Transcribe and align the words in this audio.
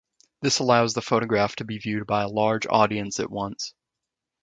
This 0.41 0.57
allows 0.57 0.95
the 0.95 1.01
photograph 1.03 1.55
to 1.57 1.63
be 1.63 1.77
viewed 1.77 2.07
by 2.07 2.23
a 2.23 2.27
large 2.27 2.65
audience 2.65 3.19
at 3.19 3.29
once. 3.29 3.75